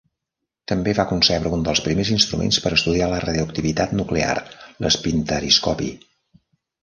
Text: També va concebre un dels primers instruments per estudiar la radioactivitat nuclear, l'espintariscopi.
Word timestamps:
També 0.69 0.93
va 0.99 1.03
concebre 1.09 1.51
un 1.57 1.65
dels 1.67 1.81
primers 1.87 2.09
instruments 2.15 2.57
per 2.63 2.71
estudiar 2.77 3.09
la 3.11 3.19
radioactivitat 3.25 3.95
nuclear, 3.99 4.33
l'espintariscopi. 4.87 5.91